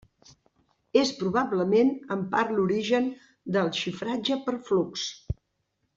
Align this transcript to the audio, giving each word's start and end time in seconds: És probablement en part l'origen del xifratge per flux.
És 1.01 1.11
probablement 1.19 1.91
en 2.17 2.23
part 2.33 2.55
l'origen 2.55 3.13
del 3.57 3.73
xifratge 3.81 4.43
per 4.49 4.57
flux. 4.71 5.05